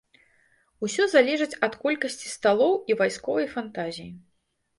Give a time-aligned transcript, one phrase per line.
[0.87, 4.09] Усё залежыць ад колькасці сталоў і вайсковай фантазіі.